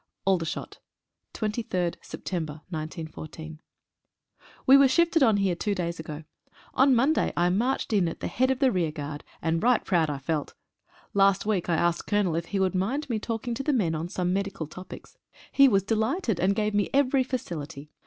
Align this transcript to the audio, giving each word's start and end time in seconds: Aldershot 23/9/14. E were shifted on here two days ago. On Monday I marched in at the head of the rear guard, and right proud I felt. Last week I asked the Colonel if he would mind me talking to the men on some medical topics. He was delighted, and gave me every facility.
Aldershot 0.25 0.79
23/9/14. 1.35 3.59
E 3.59 3.59
were 4.77 4.87
shifted 4.87 5.21
on 5.21 5.37
here 5.37 5.53
two 5.53 5.75
days 5.75 5.99
ago. 5.99 6.23
On 6.73 6.95
Monday 6.95 7.31
I 7.37 7.51
marched 7.51 7.93
in 7.93 8.07
at 8.07 8.19
the 8.19 8.25
head 8.25 8.49
of 8.49 8.57
the 8.57 8.71
rear 8.71 8.91
guard, 8.91 9.23
and 9.43 9.61
right 9.61 9.85
proud 9.85 10.09
I 10.09 10.17
felt. 10.17 10.55
Last 11.13 11.45
week 11.45 11.69
I 11.69 11.75
asked 11.75 12.07
the 12.07 12.09
Colonel 12.09 12.35
if 12.35 12.45
he 12.45 12.59
would 12.59 12.73
mind 12.73 13.11
me 13.11 13.19
talking 13.19 13.53
to 13.53 13.61
the 13.61 13.73
men 13.73 13.93
on 13.93 14.09
some 14.09 14.33
medical 14.33 14.65
topics. 14.65 15.19
He 15.51 15.67
was 15.67 15.83
delighted, 15.83 16.39
and 16.39 16.55
gave 16.55 16.73
me 16.73 16.89
every 16.95 17.21
facility. 17.23 17.91